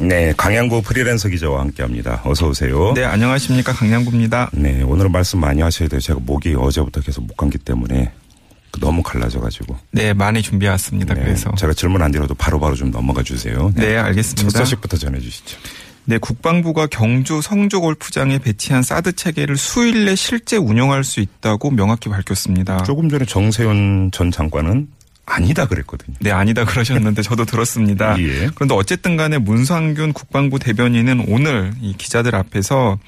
[0.00, 2.22] 네, 강양구 프리랜서 기자와 함께합니다.
[2.24, 2.92] 어서 오세요.
[2.94, 3.72] 네, 안녕하십니까.
[3.72, 4.50] 강양구입니다.
[4.52, 6.00] 네, 오늘은 말씀 많이 하셔야 돼요.
[6.00, 8.12] 제가 목이 어제부터 계속 목감기 때문에
[8.80, 9.76] 너무 갈라져가지고.
[9.90, 11.14] 네, 많이 준비해 왔습니다.
[11.14, 11.52] 네, 그래서.
[11.56, 13.72] 제가 질문 안 드려도 바로바로 좀 넘어가 주세요.
[13.74, 14.58] 네, 첫 알겠습니다.
[14.58, 15.58] 소식부터 전해주시죠.
[16.04, 22.08] 네, 국방부가 경주 성주 골프장에 배치한 사드 체계를 수일 내 실제 운영할 수 있다고 명확히
[22.08, 22.84] 밝혔습니다.
[22.84, 24.88] 조금 전에 정세훈 전 장관은
[25.28, 26.16] 아니다 그랬거든요.
[26.20, 28.18] 네, 아니다 그러셨는데 저도 들었습니다.
[28.22, 28.48] 예.
[28.54, 32.98] 그런데 어쨌든 간에 문상균 국방부 대변인은 오늘 이 기자들 앞에서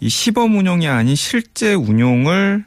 [0.00, 2.64] 이 시범 운영이 아닌 실제 운용을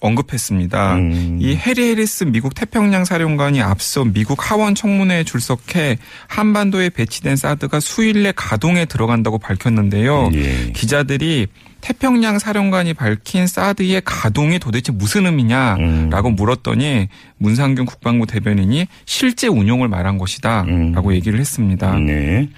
[0.00, 0.94] 언급했습니다.
[0.96, 1.38] 음.
[1.40, 5.98] 이 해리 해리스 미국 태평양 사령관이 앞서 미국 하원 청문회에 출석해
[6.28, 10.30] 한반도에 배치된 사드가 수일 내 가동에 들어간다고 밝혔는데요.
[10.34, 10.72] 예.
[10.72, 11.48] 기자들이
[11.80, 16.36] 태평양 사령관이 밝힌 사드의 가동이 도대체 무슨 의미냐라고 음.
[16.36, 21.14] 물었더니 문상균 국방부 대변인이 실제 운용을 말한 것이다라고 음.
[21.14, 21.94] 얘기를 했습니다.
[21.98, 22.48] 네.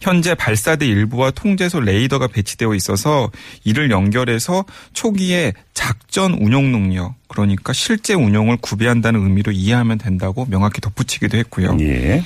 [0.00, 3.30] 현재 발사대 일부와 통제소 레이더가 배치되어 있어서
[3.64, 11.38] 이를 연결해서 초기에 작전 운용 능력 그러니까 실제 운용을 구비한다는 의미로 이해하면 된다고 명확히 덧붙이기도
[11.38, 11.76] 했고요.
[11.80, 12.22] 예.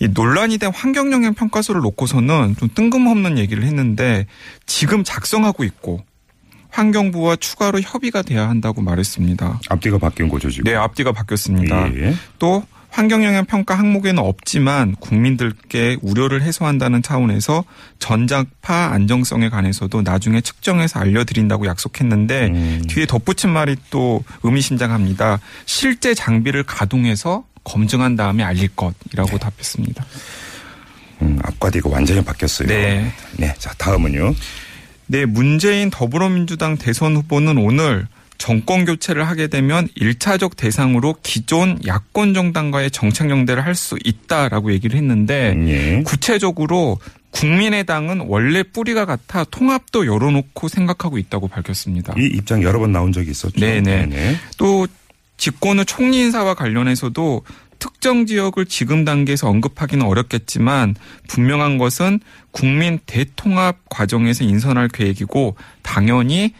[0.00, 4.26] 이 논란이 된 환경 영향 평가서를 놓고서는 좀 뜬금없는 얘기를 했는데
[4.66, 6.04] 지금 작성하고 있고
[6.70, 9.60] 환경부와 추가로 협의가 돼야 한다고 말했습니다.
[9.70, 10.64] 앞뒤가 바뀐 거죠 지금.
[10.64, 11.94] 네, 앞뒤가 바뀌었습니다.
[11.96, 12.14] 예.
[12.38, 12.62] 또
[12.96, 17.62] 환경영향 평가 항목에는 없지만 국민들께 우려를 해소한다는 차원에서
[17.98, 22.82] 전자파 안정성에 관해서도 나중에 측정해서 알려드린다고 약속했는데 음.
[22.88, 25.40] 뒤에 덧붙인 말이 또 의미심장합니다.
[25.66, 30.06] 실제 장비를 가동해서 검증한 다음에 알릴 것이라고 답했습니다.
[31.20, 32.66] 음, 앞과 뒤가 완전히 바뀌었어요.
[32.66, 33.12] 네.
[33.36, 33.54] 네.
[33.58, 34.32] 자 다음은요.
[35.08, 38.08] 네, 문재인 더불어민주당 대선 후보는 오늘
[38.38, 44.96] 정권 교체를 하게 되면 1차적 대상으로 기존 야권 정당과의 정책 연대를 할 수 있다라고 얘기를
[44.98, 46.02] 했는데 예.
[46.02, 46.98] 구체적으로
[47.30, 52.14] 국민의당은 원래 뿌리가 같아 통합도 열어놓고 생각하고 있다고 밝혔습니다.
[52.16, 53.60] 이 입장 여러 번 나온 적이 있었죠.
[53.60, 54.06] 네네.
[54.06, 54.36] 네네.
[54.56, 54.86] 또
[55.36, 57.42] 집권 후 총리 인사와 관련해서도
[57.78, 60.94] 특정 지역을 지금 단계에서 언급하기는 어렵겠지만
[61.28, 62.20] 분명한 것은
[62.50, 66.54] 국민 대통합 과정에서 인선할 계획이고 당연히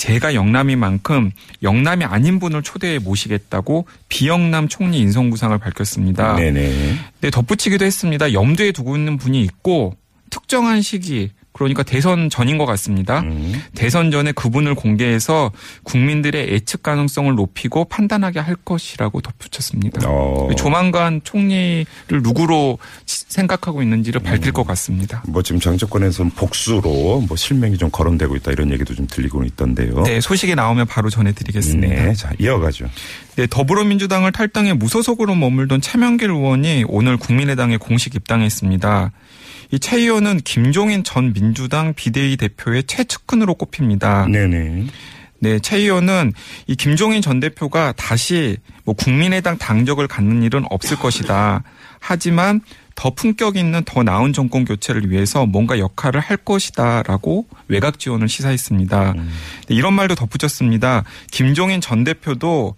[0.00, 1.30] 제가 영남인 만큼
[1.62, 6.36] 영남이 아닌 분을 초대해 모시겠다고 비영남 총리 인선구상을 밝혔습니다.
[6.36, 6.94] 네네.
[7.20, 8.32] 네, 덧붙이기도 했습니다.
[8.32, 9.94] 염두에 두고 있는 분이 있고
[10.30, 11.32] 특정한 시기
[11.64, 13.20] 그러니까 대선 전인 것 같습니다.
[13.20, 13.60] 음.
[13.74, 20.08] 대선 전에 그분을 공개해서 국민들의 예측 가능성을 높이고 판단하게 할 것이라고 덧붙였습니다.
[20.08, 20.48] 어.
[20.56, 21.86] 조만간 총리를
[22.22, 25.22] 누구로 생각하고 있는지를 밝힐 것 같습니다.
[25.26, 30.02] 뭐 지금 정치권에서는 복수로 뭐 실명이 좀 거론되고 있다 이런 얘기도 좀 들리고 있던데요.
[30.02, 32.04] 네, 소식이 나오면 바로 전해드리겠습니다.
[32.04, 32.86] 네, 자 이어가죠.
[33.36, 39.12] 네, 더불어민주당을 탈당해 무소속으로 머물던 최명길 의원이 오늘 국민의당에 공식 입당했습니다.
[39.72, 44.26] 이 최 의원은 김종인 전 민주당 비대위 대표의 최측근으로 꼽힙니다.
[44.26, 44.86] 네네.
[45.42, 46.32] 네, 최 의원은
[46.66, 51.62] 이 김종인 전 대표가 다시 뭐 국민의당 당적을 갖는 일은 없을 것이다.
[52.00, 52.60] 하지만
[52.96, 59.14] 더 품격 있는 더 나은 정권 교체를 위해서 뭔가 역할을 할 것이다라고 외곽 지원을 시사했습니다.
[59.14, 59.22] 네,
[59.74, 61.04] 이런 말도 덧붙였습니다.
[61.30, 62.74] 김종인 전 대표도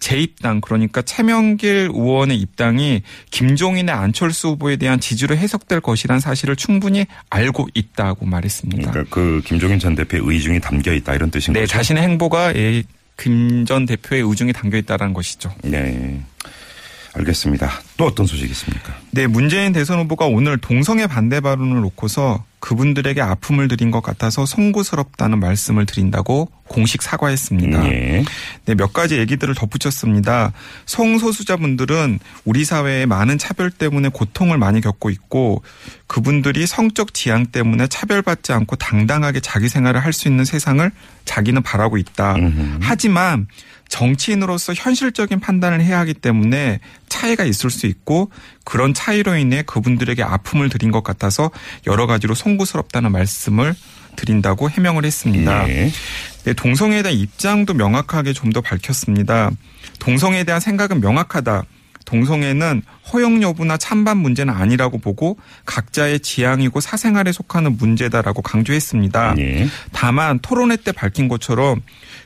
[0.00, 7.68] 재입당 그러니까 최명길 의원의 입당이 김종인의 안철수 후보에 대한 지지로 해석될 것이란 사실을 충분히 알고
[7.74, 8.90] 있다고 말했습니다.
[8.90, 11.72] 그러니까 그 김종인 전 대표의 의중이 담겨 있다 이런 뜻인 네, 거죠.
[11.72, 12.54] 자신의 행보가
[13.16, 15.54] 김 전 대표의 의중이 담겨 있다는 것이죠.
[15.62, 16.20] 네.
[17.12, 17.70] 알겠습니다.
[18.00, 18.94] 또 어떤 소식이 있습니까?
[19.10, 25.38] 네, 문재인 대선 후보가 오늘 동성애 반대 발언을 놓고서 그분들에게 아픔을 드린 것 같아서 송구스럽다는
[25.40, 27.86] 말씀을 드린다고 공식 사과했습니다.
[27.92, 28.24] 예.
[28.64, 30.52] 네, 몇 가지 얘기들을 덧붙였습니다.
[30.86, 35.62] 성소수자분들은 우리 사회에 많은 차별 때문에 고통을 많이 겪고 있고
[36.06, 40.90] 그분들이 성적 지향 때문에 차별받지 않고 당당하게 자기 생활을 할 수 있는 세상을
[41.24, 42.34] 자기는 바라고 있다.
[42.34, 42.78] 음흠.
[42.82, 43.46] 하지만
[43.88, 48.30] 정치인으로서 현실적인 판단을 해야 하기 때문에 차이가 있을 수 있고
[48.64, 51.50] 그런 차이로 인해 그분들에게 아픔을 드린 것 같아서
[51.86, 53.74] 여러 가지로 송구스럽다는 말씀을
[54.16, 55.68] 드린다고 해명을 했습니다.
[55.68, 55.90] 예.
[56.44, 59.50] 네, 동성애에 대한 입장도 명확하게 좀 더 밝혔습니다.
[60.00, 61.62] 동성애에 대한 생각은 명확하다.
[62.04, 62.82] 동성애는
[63.12, 69.36] 허용 여부나 찬반 문제는 아니라고 보고 각자의 지향이고 사생활에 속하는 문제다라고 강조했습니다.
[69.38, 69.68] 예.
[69.92, 71.82] 다만 토론회 때 밝힌 것처럼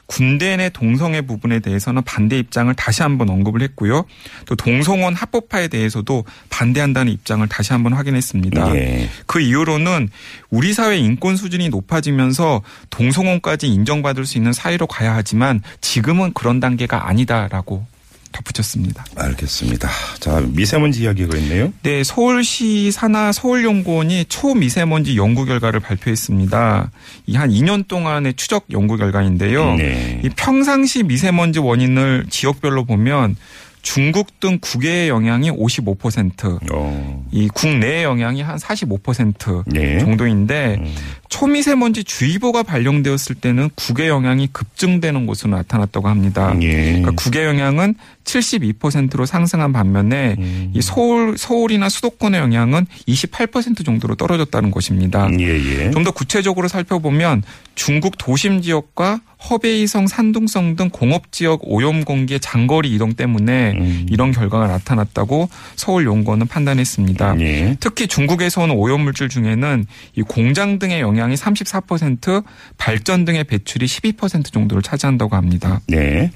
[0.06, 4.04] 군대 내 동성애 부분에 대해서는 반대 입장을 다시 한번 언급을 했고요.
[4.46, 8.76] 또 동성혼 합법화에 대해서도 반대한다는 입장을 다시 한번 확인했습니다.
[8.76, 9.08] 예.
[9.26, 10.08] 그 이후로는
[10.50, 17.08] 우리 사회 인권 수준이 높아지면서 동성혼까지 인정받을 수 있는 사회로 가야 하지만 지금은 그런 단계가
[17.08, 17.86] 아니다라고
[18.34, 19.04] 덧붙였습니다.
[19.16, 19.88] 알겠습니다.
[20.18, 21.72] 자, 미세먼지 이야기가 있네요.
[21.82, 26.90] 네, 서울시 산하 서울연구원이 초미세먼지 연구 결과를 발표했습니다.
[27.26, 29.74] 이 한 2년 동안의 추적 연구 결과인데요.
[29.76, 30.20] 네.
[30.24, 33.36] 이 평상시 미세먼지 원인을 지역별로 보면
[33.82, 37.24] 중국 등 국외의 영향이 55%, 어.
[37.30, 39.98] 이 국내의 영향이 한 45% 네.
[39.98, 40.94] 정도인데 음.
[41.34, 46.54] 초미세먼지 주의보가 발령되었을 때는 국외 영향이 급증되는 것으로 나타났다고 합니다.
[46.60, 46.92] 예.
[46.92, 50.70] 그러니까 국외 영향은 72%로 상승한 반면에 음.
[50.72, 55.28] 이 서울 서울이나 수도권의 영향은 28% 정도로 떨어졌다는 것입니다.
[55.40, 55.90] 예, 예.
[55.90, 57.42] 좀더 구체적으로 살펴보면
[57.74, 59.20] 중국 도심 지역과
[59.50, 64.06] 허베이성, 산둥성 등 공업 지역 오염 공기의 장거리 이동 때문에 음.
[64.08, 67.40] 이런 결과가 나타났다고 서울 연구원은 판단했습니다.
[67.40, 67.76] 예.
[67.80, 69.86] 특히 중국에서 오는 오염 물질 중에는
[70.16, 72.44] 이 공장 등의 영향 이 34%,
[72.76, 75.80] 발전 등의 배출이 12% 정도를 차지한다고 합니다.
[75.88, 76.30] 네.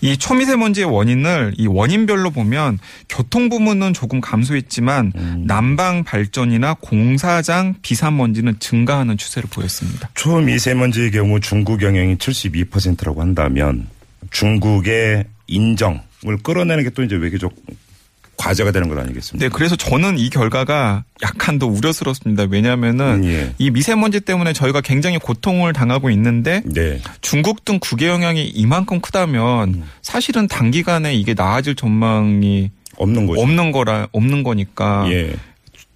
[0.00, 2.78] 이 초미세먼지의 원인을 이 원인별로 보면
[3.08, 5.44] 교통 부문은 조금 감소했지만 음.
[5.46, 10.10] 난방 발전이나 공사장 비산먼지는 증가하는 추세를 보였습니다.
[10.14, 13.86] 초미세먼지의 경우 중국 영향이 72%라고 한다면
[14.30, 17.54] 중국의 인정을 끌어내는 게 또 이제 외교적
[18.36, 19.44] 과제가 되는 것 아니겠습니까?
[19.44, 22.46] 네, 그래서 저는 이 결과가 약간 더 우려스럽습니다.
[22.50, 23.54] 왜냐하면은 예.
[23.58, 27.00] 이 미세먼지 때문에 저희가 굉장히 고통을 당하고 있는데 네.
[27.20, 29.84] 중국 등 국외 영향이 이만큼 크다면 음.
[30.02, 33.40] 사실은 단기간에 이게 나아질 전망이 없는 거죠.
[33.40, 35.34] 없는 거라 없는 거니까 예.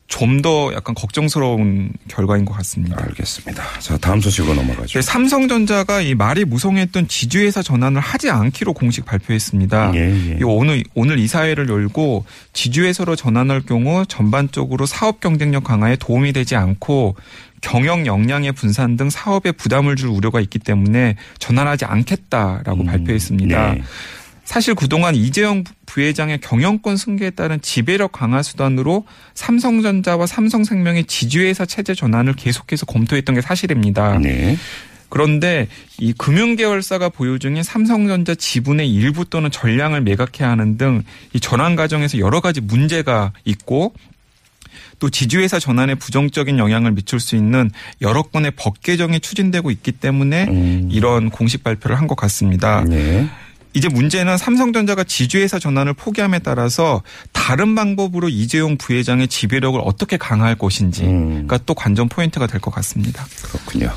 [0.09, 2.97] 좀 더 약간 걱정스러운 결과인 것 같습니다.
[3.03, 3.63] 알겠습니다.
[3.81, 4.99] 자, 다음 소식으로 넘어가죠.
[4.99, 9.93] 네, 삼성전자가 이 말이 무성했던 지주회사 전환을 하지 않기로 공식 발표했습니다.
[9.95, 9.99] 예,
[10.33, 10.39] 예.
[10.39, 17.17] 이 오늘 오늘 이사회를 열고 지주회사로 전환할 경우 전반적으로 사업 경쟁력 강화에 도움이 되지 않고
[17.61, 23.75] 경영 역량의 분산 등 사업에 부담을 줄 우려가 있기 때문에 전환하지 않겠다라고 음, 발표했습니다.
[23.75, 23.83] 네.
[24.49, 29.05] 사실 그동안 이재용 부회장의 경영권 승계에 따른 지배력 강화 수단으로
[29.35, 34.17] 삼성전자와 삼성생명의 지주회사 체제 전환을 계속해서 검토했던 게 사실입니다.
[34.19, 34.57] 네.
[35.11, 35.69] 그런데
[35.99, 41.03] 이 금융계열사가 보유 중인 삼성전자 지분의 일부 또는 전량을 매각해야 하는 등
[41.35, 43.93] 이 전환 과정에서 여러 가지 문제가 있고
[44.99, 50.45] 또 지주회사 전환에 부정적인 영향을 미칠 수 있는 여러 건의 법 개정이 추진되고 있기 때문에
[50.49, 50.89] 음.
[50.91, 52.83] 이런 공식 발표를 한 것 같습니다.
[52.89, 53.29] 네.
[53.79, 57.03] 이제 문제는 삼성전자가 지주회사 전환을 포기함에 따라서
[57.33, 61.47] 다른 방법으로 이재용 부회장의 지배력을 어떻게 강화할 것인지가 음.
[61.65, 63.25] 또 관전 포인트가 될 것 같습니다.
[63.43, 63.93] 그렇군요.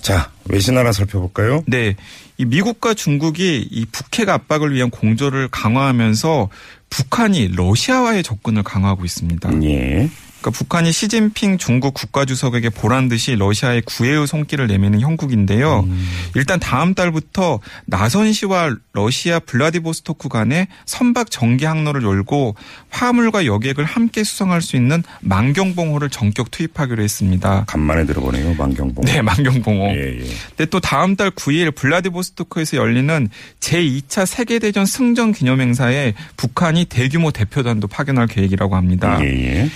[0.00, 1.62] 자, 외신 하나 살펴볼까요?
[1.66, 1.94] 네.
[2.38, 6.48] 이 미국과 중국이 이 북핵 압박을 위한 공조를 강화하면서
[6.88, 9.62] 북한이 러시아와의 접근을 강화하고 있습니다.
[9.64, 10.08] 예.
[10.46, 15.88] 그러니까 북한이 시진핑 중국 국가주석에게 보란 듯이 러시아에 구애의 손길을 내미는 형국인데요.
[16.34, 22.54] 일단 다음 달부터 나선 시와 러시아 블라디보스토크 간에 선박 전기 항로를 열고
[22.90, 27.64] 화물과 여객을 함께 수송할 수 있는 만경봉호를 전격 투입하기로 했습니다.
[27.66, 29.04] 간만에 들어보네요, 만경봉.
[29.04, 29.88] 네, 만경봉호.
[29.96, 30.24] 예, 예.
[30.56, 33.28] 근데 또 다음 달 9일 블라디보스토크에서 열리는
[33.60, 39.18] 제2차 세계대전 승전 기념 행사에 북한이 대규모 대표단도 파견할 계획이라고 합니다.
[39.22, 39.70] 예, 예.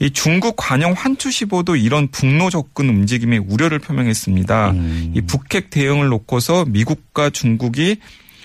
[0.00, 4.70] 이 중국 관영 환추시보도 이런 북로 접근 움직임에 우려를 표명했습니다.
[4.70, 5.12] 음.
[5.14, 7.98] 이 북핵 대응을 놓고서 미국과 중국이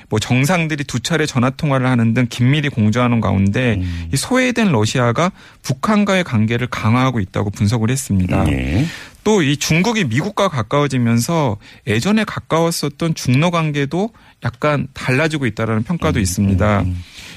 [0.10, 4.10] 뭐 정상들이 두 차례 전화 통화를 하는 등 긴밀히 공조하는 가운데 음.
[4.12, 8.51] 이 소외된 러시아가 북한과의 관계를 강화하고 있다고 분석을 했습니다.
[8.51, 8.86] 예.
[9.23, 11.57] 또 이 중국이 미국과 가까워지면서
[11.88, 14.11] 예전에 가까웠었던 중러 관계도
[14.43, 16.85] 약간 달라지고 있다라는 평가도 있습니다.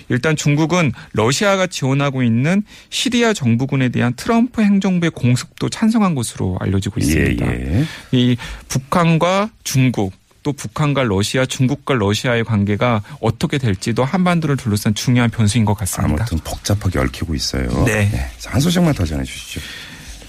[0.08, 7.46] 일단 중국은 러시아가 지원하고 있는 시리아 정부군에 대한 트럼프 행정부의 공습도 찬성한 것으로 알려지고 있습니다.
[7.46, 7.84] 예, 예.
[8.12, 8.36] 이
[8.68, 10.12] 북한과 중국
[10.42, 16.24] 또 북한과 러시아, 중국과 러시아의 관계가 어떻게 될지도 한반도를 둘러싼 중요한 변수인 것 같습니다.
[16.28, 17.84] 아무튼 복잡하게 얽히고 있어요.
[17.84, 18.10] 네.
[18.38, 19.60] 자, 한 소식만 더 전해 주시죠.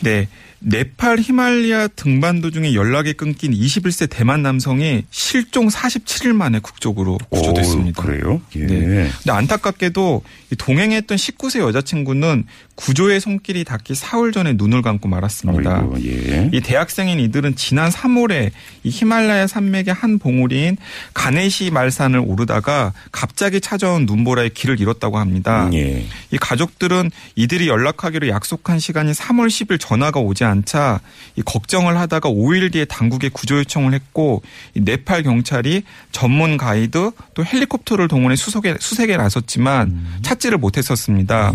[0.02, 0.28] 네.
[0.66, 8.02] 네팔 히말리아 등반 도 중에 연락이 끊긴 21세 대만 남성이 실종 47일 만에 국적으로 구조됐습니다.
[8.02, 8.42] 오, 그래요?
[8.56, 8.66] 예.
[8.66, 9.10] 네.
[9.18, 15.80] 근데 안타깝게도 이 동행했던 19세 여자친구는 구조의 손길이 닿기 사흘 전에 눈을 감고 말았습니다.
[15.80, 16.50] 아이고, 예.
[16.54, 18.52] 이 대학생인 이들은 지난 3월에
[18.84, 20.78] 이 히말라야 산맥의 한 봉우리인
[21.14, 25.70] 가네시 말산을 오르다가 갑자기 찾아온 눈보라에 길을 잃었다고 합니다.
[25.74, 26.06] 예.
[26.32, 31.00] 이 가족들은 이들이 연락하기로 약속한 시간이 3월 10일 전화가 오지 않 자이
[31.44, 34.44] 걱정을 하다가 5일 뒤에 당국에 구조 요청을 했고
[34.76, 41.54] 이 네팔 경찰이 전문 가이드 또 헬리콥터를 동원해 수색에, 수색에 나섰지만 찾지를 못했었습니다.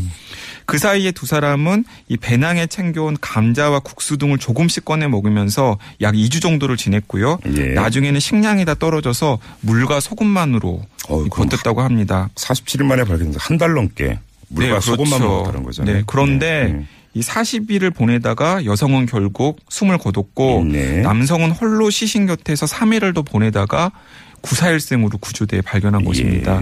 [0.67, 6.43] 그 사이에 두 사람은 이 배낭에 챙겨온 감자와 국수 등을 조금씩 꺼내 먹으면서 약 2주
[6.43, 7.39] 정도를 지냈고요.
[7.57, 7.69] 예.
[7.75, 10.83] 나중에는 식량이 다 떨어져서 물과 소금만으로
[11.31, 12.29] 버텼다고 합니다.
[12.35, 14.19] 47일 만에 발견돼서 한 달 넘게
[14.51, 15.29] 물과 네, 소금만 그렇죠.
[15.29, 15.97] 먹었다는 거잖아요.
[15.97, 16.87] 네, 그런데 네.
[17.19, 21.01] 이 40일을 보내다가 여성은 결국 숨을 거뒀고 네.
[21.01, 23.91] 남성은 홀로 시신 곁에서 3일을 더 보내다가
[24.41, 26.05] 구사일생으로 구조돼 발견한 예.
[26.05, 26.61] 것입니다.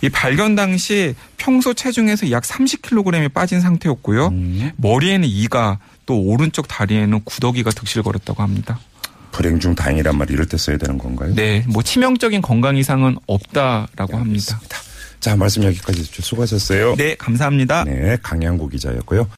[0.00, 4.26] 이 발견 당시 평소 체중에서 약 30kg이 빠진 상태였고요.
[4.26, 4.72] 음.
[4.76, 8.80] 머리에는 이가 또 오른쪽 다리에는 구더기가 득실거렸다고 합니다.
[9.30, 11.32] 불행 중 다행이란 말 이럴 때 써야 되는 건가요?
[11.36, 14.60] 네, 뭐 치명적인 건강 이상은 없다라고 합니다.
[15.22, 16.96] 자, 말씀 여기까지 수고하셨어요.
[16.96, 17.84] 네, 감사합니다.
[17.84, 19.28] 네, 강양구 기자였고요.